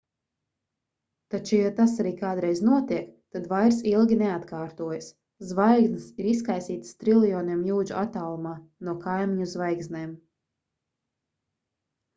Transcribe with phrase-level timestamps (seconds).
[1.33, 5.11] taču ja tas arī kādreiz notiek tad vairs ilgi neatkārtojas
[5.51, 8.57] zvaigznes ir izkaisītas triljoniem jūdžu attālumā
[8.89, 10.19] no kaimiņu zvaigznēm